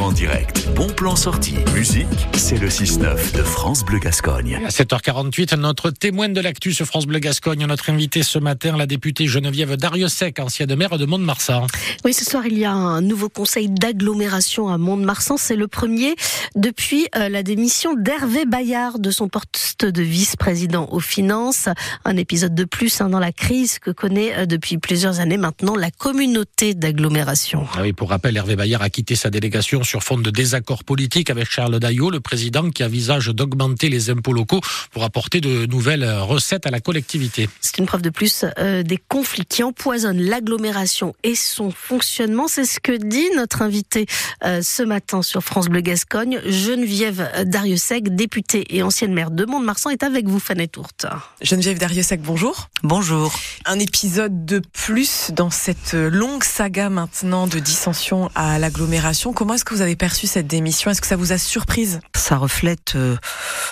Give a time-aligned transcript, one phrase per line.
[0.00, 0.68] en direct.
[0.74, 1.56] Bon plan sorti.
[1.74, 4.60] Musique, c'est le 6-9 de France Bleu Gascogne.
[4.64, 8.86] À 7h48, notre témoin de l'actu sur France Bleu Gascogne, notre invité ce matin, la
[8.86, 11.66] députée Geneviève Dariussec, ancienne maire de Mont-de-Marsan.
[12.04, 15.36] Oui, ce soir, il y a un nouveau conseil d'agglomération à Mont-de-Marsan.
[15.36, 16.14] C'est le premier
[16.56, 21.68] depuis euh, la démission d'Hervé Bayard de son poste de vice-président aux finances.
[22.04, 25.76] Un épisode de plus hein, dans la crise que connaît euh, depuis plusieurs années maintenant
[25.76, 27.66] la communauté d'agglomération.
[27.74, 31.30] Ah oui, pour rappel, Hervé Bayard a quitté sa délégation sur fond de désaccord politique
[31.30, 34.60] avec Charles Daillot, le président qui envisage d'augmenter les impôts locaux
[34.92, 37.48] pour apporter de nouvelles recettes à la collectivité.
[37.60, 42.46] C'est une preuve de plus euh, des conflits qui empoisonnent l'agglomération et son fonctionnement.
[42.46, 44.06] C'est ce que dit notre invité
[44.44, 49.90] euh, ce matin sur France Bleu Gascogne, Geneviève Dariussec, députée et ancienne maire de Mont-de-Marsan,
[49.90, 51.06] est avec vous, Fanette Tourte.
[51.42, 52.68] Geneviève Dariussec, bonjour.
[52.84, 53.32] Bonjour.
[53.64, 59.32] Un épisode de plus dans cette longue saga maintenant de dissension à l'agglomération.
[59.32, 60.90] Comment est-ce que vous avez perçu cette démission?
[60.90, 62.00] Est-ce que ça vous a surprise?
[62.14, 63.16] Ça reflète euh,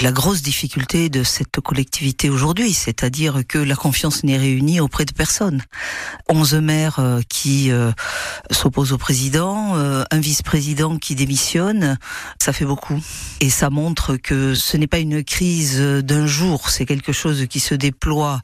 [0.00, 5.12] la grosse difficulté de cette collectivité aujourd'hui, c'est-à-dire que la confiance n'est réunie auprès de
[5.12, 5.62] personne.
[6.28, 7.92] Onze maires euh, qui euh,
[8.50, 11.98] s'opposent au président, un vice-président qui démissionne,
[12.42, 13.00] ça fait beaucoup.
[13.40, 17.60] Et ça montre que ce n'est pas une crise d'un jour, c'est quelque chose qui
[17.60, 18.40] se déploie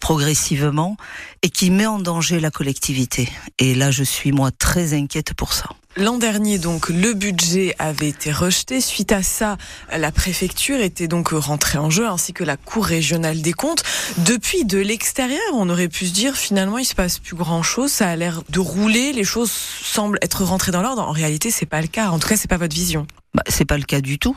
[0.00, 0.96] progressivement
[1.42, 3.28] et qui met en danger la collectivité.
[3.58, 5.68] Et là, je suis moi très inquiète pour ça.
[5.96, 8.80] L'an dernier, donc, le budget avait été rejeté.
[8.80, 9.58] Suite à ça,
[9.94, 13.82] la préfecture était donc rentrée en jeu, ainsi que la Cour régionale des comptes.
[14.18, 17.90] Depuis, de l'extérieur, on aurait pu se dire, finalement, il se passe plus grand chose.
[17.90, 19.12] Ça a l'air de rouler.
[19.12, 21.02] Les choses semblent être rentrées dans l'ordre.
[21.02, 22.10] En réalité, c'est pas le cas.
[22.10, 23.06] En tout cas, c'est pas votre vision.
[23.34, 24.36] Bah, c'est pas le cas du tout.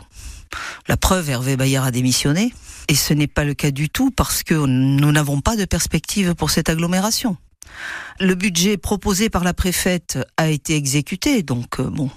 [0.87, 2.53] La preuve, Hervé Bayard a démissionné.
[2.87, 6.35] Et ce n'est pas le cas du tout parce que nous n'avons pas de perspective
[6.35, 7.37] pour cette agglomération.
[8.19, 12.09] Le budget proposé par la préfète a été exécuté, donc euh, bon,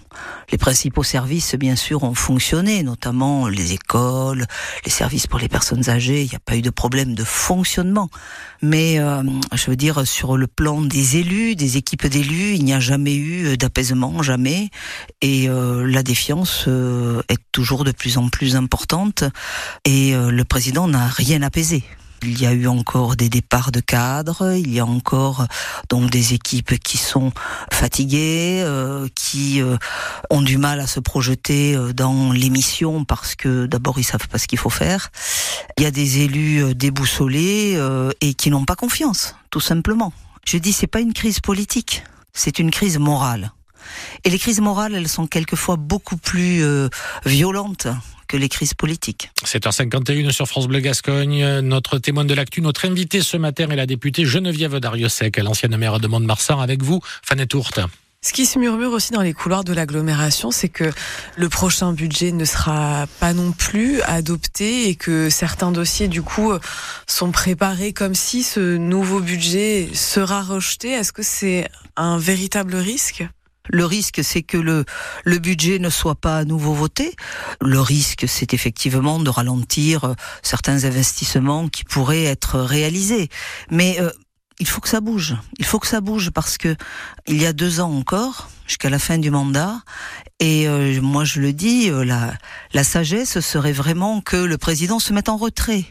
[0.53, 4.47] les principaux services bien sûr ont fonctionné, notamment les écoles,
[4.85, 6.23] les services pour les personnes âgées.
[6.23, 8.11] Il n'y a pas eu de problème de fonctionnement,
[8.63, 12.75] mais euh, je veux dire sur le plan des élus, des équipes d'élus, il n'y
[12.75, 14.71] a jamais eu d'apaisement, jamais,
[15.21, 16.69] et euh, la défiance
[17.29, 19.25] est toujours de plus en plus importante,
[19.85, 21.83] et le président n'a rien apaisé.
[22.23, 25.47] Il y a eu encore des départs de cadres, il y a encore
[25.89, 27.33] donc des équipes qui sont
[27.73, 29.77] fatiguées, euh, qui euh,
[30.31, 34.39] ont du mal à se projeter euh, dans l'émission parce que d'abord ils savent pas
[34.39, 35.11] ce qu'il faut faire.
[35.77, 37.79] Il y a des élus déboussolés
[38.21, 40.13] et qui n'ont pas confiance, tout simplement.
[40.45, 42.03] Je dis c'est pas une crise politique,
[42.33, 43.53] c'est une crise morale.
[44.25, 46.65] Et les crises morales, elles sont quelquefois beaucoup plus
[47.25, 47.87] violentes
[48.29, 49.31] que les crises politiques.
[49.45, 51.61] 7h51 sur France Bleu Gascogne.
[51.61, 55.99] Notre témoin de l'actu, notre invité ce matin est la députée Geneviève Dariussec, l'ancienne maire
[55.99, 56.61] de Mont-de-Marsan.
[56.61, 57.81] Avec vous, Fanette Tourte.
[58.21, 60.91] Ce qui se murmure aussi dans les couloirs de l'agglomération, c'est que
[61.37, 66.53] le prochain budget ne sera pas non plus adopté et que certains dossiers, du coup,
[67.07, 70.91] sont préparés comme si ce nouveau budget sera rejeté.
[70.91, 73.25] Est-ce que c'est un véritable risque?
[73.69, 74.85] Le risque, c'est que le,
[75.39, 77.15] budget ne soit pas à nouveau voté.
[77.61, 83.29] Le risque, c'est effectivement de ralentir euh, certains investissements qui pourraient être réalisés.
[83.71, 84.11] Mais euh,
[84.59, 85.37] il faut que ça bouge.
[85.59, 86.75] Il faut que ça bouge parce que
[87.27, 89.81] il y a deux ans encore, jusqu'à la fin du mandat,
[90.41, 92.35] et euh, moi je le dis, la,
[92.73, 95.85] la sagesse serait vraiment que le président se mette en retrait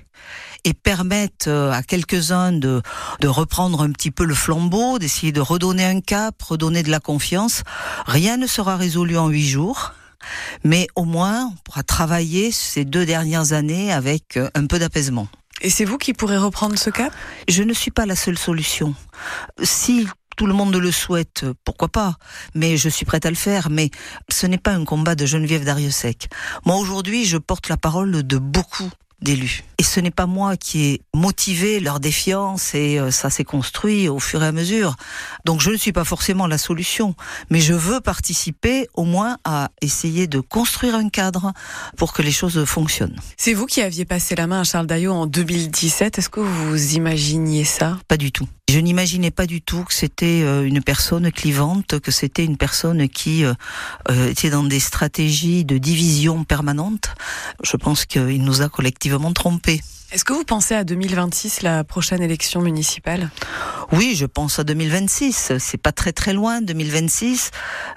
[0.64, 2.82] et permettent euh, à quelques-uns de,
[3.20, 7.00] de reprendre un petit peu le flambeau, d'essayer de redonner un cap, redonner de la
[7.00, 7.64] confiance.
[8.06, 9.94] Rien ne sera résolu en huit jours.
[10.64, 15.28] Mais au moins, on pourra travailler ces deux dernières années avec euh, un peu d'apaisement.
[15.62, 17.14] Et c'est vous qui pourrez reprendre ce cap?
[17.48, 18.94] Je ne suis pas la seule solution.
[19.64, 22.16] Si tout le monde le souhaite, pourquoi pas?
[22.54, 23.70] Mais je suis prête à le faire.
[23.72, 23.90] Mais
[24.30, 26.30] ce n'est pas un combat de Geneviève Dariussec.
[26.66, 28.90] Moi aujourd'hui, je porte la parole de beaucoup
[29.22, 29.64] d'élus.
[29.80, 34.10] Et ce n'est pas moi qui ai motivé leur défiance et euh, ça s'est construit
[34.10, 34.96] au fur et à mesure.
[35.46, 37.16] Donc je ne suis pas forcément la solution,
[37.50, 41.54] mais je veux participer au moins à essayer de construire un cadre
[41.96, 43.20] pour que les choses fonctionnent.
[43.38, 46.20] C'est vous qui aviez passé la main à Charles Daillot en 2017.
[46.20, 47.98] Est-ce que vous imaginiez ça?
[48.08, 48.48] Pas du tout.
[48.70, 53.08] Je n'imaginais pas du tout que c'était euh, une personne clivante, que c'était une personne
[53.08, 53.54] qui euh,
[54.30, 57.16] était dans des stratégies de division permanente.
[57.64, 59.82] Je pense qu'il nous a collectivement trompés.
[60.14, 63.30] Est-ce que vous pensez à 2026, la prochaine élection municipale?
[63.92, 65.54] Oui, je pense à 2026.
[65.60, 67.52] C'est pas très très loin, 2026.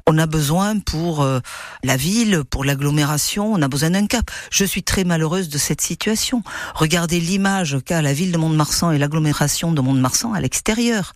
[0.09, 1.39] On a besoin pour euh,
[1.85, 4.29] la ville, pour l'agglomération, on a besoin d'un cap.
[4.51, 6.43] Je suis très malheureuse de cette situation.
[6.75, 11.13] Regardez l'image qu'a la ville de Mont-de-Marsan et l'agglomération de Mont-de-Marsan à l'extérieur.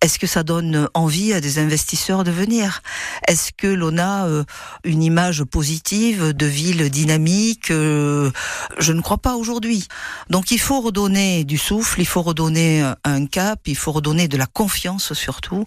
[0.00, 2.80] Est-ce que ça donne envie à des investisseurs de venir?
[3.28, 4.44] Est-ce que l'on a euh,
[4.84, 7.70] une image positive de ville dynamique?
[7.70, 8.30] Euh,
[8.78, 9.88] Je ne crois pas aujourd'hui.
[10.30, 14.36] Donc il faut redonner du souffle, il faut redonner un cap, il faut redonner de
[14.36, 15.64] la confiance surtout,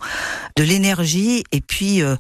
[0.58, 2.16] de l'énergie et puis euh,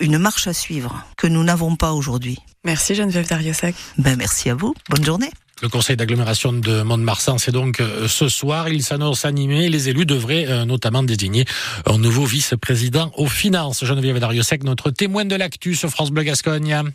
[0.00, 2.38] une marche à suivre que nous n'avons pas aujourd'hui.
[2.64, 3.74] Merci Geneviève Dariosac.
[3.98, 4.74] Ben merci à vous.
[4.88, 5.30] Bonne journée.
[5.62, 8.70] Le conseil d'agglomération de Mont-de-Marsan, c'est donc euh, ce soir.
[8.70, 9.68] Il s'annonce animé.
[9.68, 11.44] Les élus devraient euh, notamment désigner
[11.84, 13.84] un nouveau vice-président aux finances.
[13.84, 16.92] Geneviève Dariosac, notre témoin de l'actu sur France Bleu Gascogne.